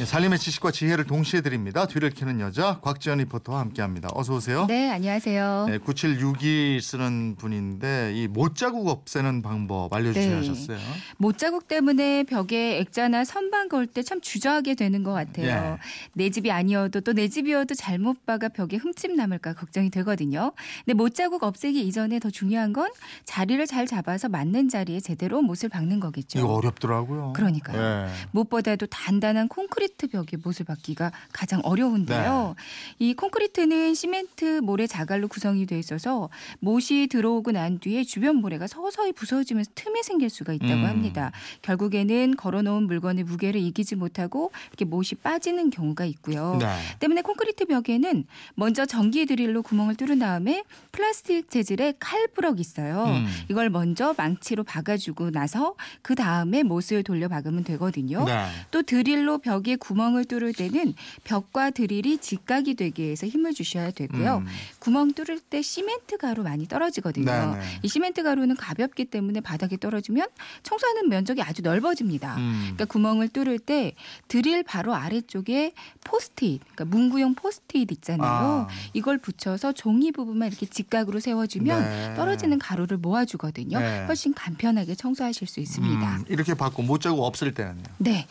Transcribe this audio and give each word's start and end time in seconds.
예, 0.00 0.06
살림의 0.06 0.38
지식과 0.38 0.70
지혜를 0.70 1.04
동시에 1.04 1.42
드립니다. 1.42 1.86
뒤를 1.86 2.08
캐는 2.08 2.40
여자 2.40 2.80
곽지연 2.80 3.18
리포터와 3.18 3.60
함께합니다. 3.60 4.08
어서 4.14 4.34
오세요. 4.36 4.64
네, 4.66 4.88
안녕하세요. 4.88 5.66
네, 5.68 5.76
9762 5.76 6.80
쓰는 6.82 7.36
분인데 7.36 8.14
이 8.14 8.26
못자국 8.26 8.88
없애는 8.88 9.42
방법 9.42 9.92
알려주셔야 9.92 10.40
네. 10.40 10.78
못자국 11.18 11.68
때문에 11.68 12.22
벽에 12.22 12.78
액자나 12.78 13.24
선반 13.24 13.68
그을 13.68 13.86
때참 13.86 14.22
주저하게 14.22 14.74
되는 14.74 15.02
것 15.02 15.12
같아요. 15.12 15.46
예. 15.46 15.78
내 16.14 16.30
집이 16.30 16.50
아니어도 16.50 17.02
또 17.02 17.12
내 17.12 17.28
집이어도 17.28 17.74
잘못 17.74 18.24
봐가 18.24 18.48
벽에 18.48 18.78
흠집 18.78 19.12
남을까 19.14 19.52
걱정이 19.52 19.90
되거든요. 19.90 20.52
근데 20.86 20.94
못자국 20.94 21.42
없애기 21.42 21.86
이전에 21.86 22.20
더 22.20 22.30
중요한 22.30 22.72
건 22.72 22.88
자리를 23.24 23.66
잘 23.66 23.86
잡아서 23.86 24.30
맞는 24.30 24.70
자리에 24.70 25.00
제대로 25.00 25.42
못을 25.42 25.68
박는 25.68 26.00
거겠죠. 26.00 26.38
이거 26.38 26.54
어렵더라고요. 26.54 27.34
그러니까요. 27.34 28.06
예. 28.06 28.08
무엇보다도 28.30 28.86
단단한 28.86 29.48
콘크리트 29.48 29.89
벽에 29.96 30.36
못을 30.36 30.64
박기가 30.66 31.12
가장 31.32 31.60
어려운데요. 31.64 32.54
네. 32.56 33.06
이 33.06 33.14
콘크리트는 33.14 33.94
시멘트 33.94 34.60
모래 34.60 34.86
자갈로 34.86 35.28
구성이 35.28 35.66
돼 35.66 35.78
있어서 35.78 36.28
못이 36.60 37.08
들어오고 37.08 37.52
난 37.52 37.78
뒤에 37.78 38.04
주변 38.04 38.36
모래가 38.36 38.66
서서히 38.66 39.12
부서지면서 39.12 39.70
틈이 39.74 40.02
생길 40.02 40.30
수가 40.30 40.52
있다고 40.52 40.72
음. 40.72 40.86
합니다. 40.86 41.32
결국에는 41.62 42.36
걸어놓은 42.36 42.84
물건의 42.84 43.24
무게를 43.24 43.60
이기지 43.60 43.96
못하고 43.96 44.52
이렇게 44.68 44.84
못이 44.84 45.16
빠지는 45.16 45.70
경우가 45.70 46.04
있고요. 46.06 46.56
네. 46.60 46.66
때문에 46.98 47.22
콘크리트 47.22 47.66
벽에는 47.66 48.24
먼저 48.54 48.86
전기 48.86 49.26
드릴로 49.26 49.62
구멍을 49.62 49.94
뚫은 49.96 50.18
다음에 50.18 50.64
플라스틱 50.92 51.50
재질의 51.50 51.94
칼부럭이 51.98 52.60
있어요. 52.60 53.04
음. 53.04 53.26
이걸 53.48 53.70
먼저 53.70 54.14
망치로 54.16 54.64
박아주고 54.64 55.30
나서 55.30 55.74
그 56.02 56.14
다음에 56.14 56.62
못을 56.62 57.02
돌려 57.02 57.28
박으면 57.28 57.64
되거든요. 57.64 58.24
네. 58.24 58.46
또 58.70 58.82
드릴로 58.82 59.38
벽에 59.38 59.76
구멍을 59.80 60.26
뚫을 60.26 60.52
때는 60.52 60.94
벽과 61.24 61.70
드릴이 61.70 62.18
직각이 62.18 62.74
되게 62.74 63.10
해서 63.10 63.26
힘을 63.26 63.52
주셔야 63.52 63.90
되고요. 63.90 64.38
음. 64.38 64.46
구멍 64.78 65.12
뚫을 65.12 65.40
때 65.40 65.62
시멘트 65.62 66.18
가루 66.18 66.42
많이 66.42 66.68
떨어지거든요. 66.68 67.24
네, 67.24 67.58
네. 67.58 67.60
이 67.82 67.88
시멘트 67.88 68.22
가루는 68.22 68.56
가볍기 68.56 69.06
때문에 69.06 69.40
바닥에 69.40 69.76
떨어지면 69.76 70.28
청소하는 70.62 71.08
면적이 71.08 71.42
아주 71.42 71.62
넓어집니다. 71.62 72.36
음. 72.36 72.58
그러니까 72.60 72.84
구멍을 72.84 73.28
뚫을 73.28 73.58
때 73.58 73.94
드릴 74.28 74.62
바로 74.62 74.94
아래쪽에 74.94 75.72
포스트잇, 76.04 76.60
그러니까 76.60 76.84
문구용 76.84 77.34
포스트잇 77.34 77.90
있잖아요. 77.92 78.28
아. 78.30 78.68
이걸 78.92 79.18
붙여서 79.18 79.72
종이 79.72 80.12
부분만 80.12 80.48
이렇게 80.48 80.66
직각으로 80.66 81.20
세워주면 81.20 81.82
네. 81.82 82.14
떨어지는 82.14 82.58
가루를 82.58 82.98
모아주거든요. 82.98 83.78
네. 83.78 84.04
훨씬 84.06 84.34
간편하게 84.34 84.94
청소하실 84.94 85.48
수 85.48 85.60
있습니다. 85.60 86.16
음, 86.16 86.24
이렇게 86.28 86.54
받고 86.54 86.82
못자국 86.82 87.24
없을 87.24 87.54
때는요. 87.54 87.82
네. 87.98 88.26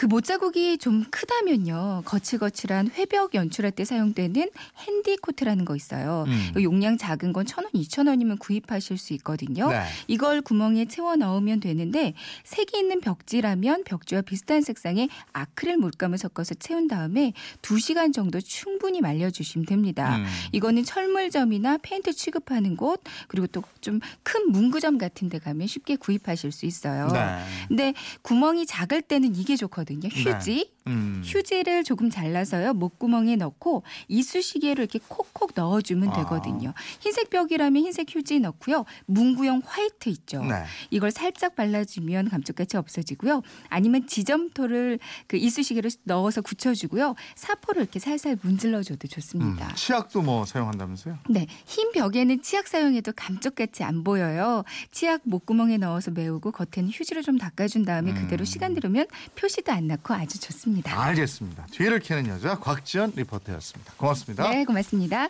그 0.00 0.06
못자국이 0.06 0.78
좀 0.78 1.04
크다면요. 1.10 2.04
거칠거칠한 2.06 2.92
회벽 2.92 3.34
연출할 3.34 3.70
때 3.70 3.84
사용되는 3.84 4.48
핸디 4.78 5.16
코트라는 5.18 5.66
거 5.66 5.76
있어요. 5.76 6.24
음. 6.26 6.52
이 6.58 6.64
용량 6.64 6.96
작은 6.96 7.34
건 7.34 7.44
천 7.44 7.64
원, 7.64 7.70
이천 7.74 8.06
원이면 8.06 8.38
구입하실 8.38 8.96
수 8.96 9.12
있거든요. 9.14 9.68
네. 9.68 9.82
이걸 10.08 10.40
구멍에 10.40 10.86
채워 10.86 11.16
넣으면 11.16 11.60
되는데 11.60 12.14
색이 12.44 12.78
있는 12.78 13.00
벽지라면 13.02 13.84
벽지와 13.84 14.22
비슷한 14.22 14.62
색상의 14.62 15.10
아크릴 15.34 15.76
물감을 15.76 16.16
섞어서 16.16 16.54
채운 16.54 16.88
다음에 16.88 17.34
두시간 17.60 18.12
정도 18.12 18.40
충분히 18.40 19.02
말려주시면 19.02 19.66
됩니다. 19.66 20.16
음. 20.16 20.24
이거는 20.52 20.82
철물점이나 20.84 21.76
페인트 21.82 22.14
취급하는 22.14 22.74
곳 22.78 23.02
그리고 23.28 23.46
또 23.48 23.62
좀 23.82 24.00
큰 24.22 24.50
문구점 24.52 24.98
같은 24.98 25.28
데 25.28 25.38
가면 25.38 25.66
쉽게 25.66 25.96
구입하실 25.96 26.52
수 26.52 26.64
있어요. 26.66 27.08
네. 27.08 27.38
근데 27.68 27.94
구멍이 28.22 28.64
작을 28.66 29.02
때는 29.02 29.34
이게 29.34 29.56
좋거든요. 29.56 29.89
휴지. 29.98 30.72
음. 30.86 31.22
휴지를 31.24 31.84
조금 31.84 32.10
잘라서요. 32.10 32.74
목구멍에 32.74 33.36
넣고 33.36 33.82
이쑤시개로 34.08 34.82
이렇게 34.82 34.98
콕콕 35.06 35.52
넣어주면 35.54 36.10
아. 36.10 36.12
되거든요. 36.18 36.72
흰색 37.00 37.30
벽이라면 37.30 37.82
흰색 37.82 38.14
휴지 38.14 38.40
넣고요. 38.40 38.84
문구용 39.06 39.62
화이트 39.64 40.08
있죠. 40.08 40.42
네. 40.44 40.64
이걸 40.90 41.10
살짝 41.10 41.54
발라주면 41.54 42.30
감쪽같이 42.30 42.76
없어지고요. 42.76 43.42
아니면 43.68 44.06
지점토를 44.06 44.98
그 45.26 45.36
이쑤시개로 45.36 45.90
넣어서 46.04 46.40
굳혀주고요. 46.40 47.14
사포를 47.34 47.82
이렇게 47.82 47.98
살살 47.98 48.38
문질러줘도 48.42 49.06
음. 49.06 49.08
좋습니다. 49.08 49.74
치약도 49.74 50.22
뭐 50.22 50.44
사용한다면서요? 50.44 51.18
네, 51.28 51.46
흰 51.66 51.92
벽에는 51.92 52.42
치약 52.42 52.66
사용해도 52.66 53.12
감쪽같이 53.14 53.84
안 53.84 54.02
보여요. 54.02 54.64
치약 54.90 55.20
목구멍에 55.24 55.76
넣어서 55.78 56.10
메우고 56.10 56.52
겉에는 56.52 56.90
휴지로 56.90 57.22
좀 57.22 57.38
닦아준 57.38 57.84
다음에 57.84 58.12
음. 58.12 58.16
그대로 58.16 58.44
시간 58.44 58.74
들으면 58.74 59.06
표시 59.36 59.62
도안 59.70 59.86
났고 59.86 60.14
아주 60.14 60.40
좋습니다. 60.40 61.00
알겠습니다. 61.00 61.66
뒤를 61.70 62.00
캐는 62.00 62.26
여자 62.26 62.58
곽지연 62.58 63.12
리포터였습니다. 63.14 63.92
고맙습니다. 63.96 64.50
네, 64.50 64.64
고맙습니다. 64.64 65.28